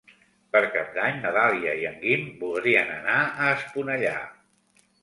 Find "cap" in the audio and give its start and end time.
0.75-0.87